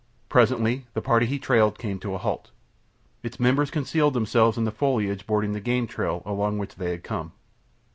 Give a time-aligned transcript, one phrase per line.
[0.29, 2.49] Presently the party he trailed came to a halt.
[3.21, 7.03] Its members concealed themselves in the foliage bordering the game trail along which they had
[7.03, 7.33] come.